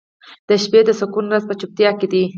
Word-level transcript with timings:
•د 0.47 0.49
شپې 0.63 0.79
د 0.85 0.89
سکون 0.99 1.25
راز 1.31 1.43
په 1.49 1.55
چوپتیا 1.59 1.89
کې 1.99 2.07
دی. 2.11 2.23